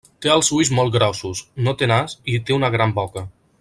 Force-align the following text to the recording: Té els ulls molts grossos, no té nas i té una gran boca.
Té 0.25 0.29
els 0.35 0.47
ulls 0.59 0.71
molts 0.79 0.95
grossos, 0.95 1.43
no 1.69 1.77
té 1.83 1.93
nas 1.95 2.19
i 2.35 2.43
té 2.49 2.61
una 2.61 2.75
gran 2.79 3.01
boca. 3.01 3.29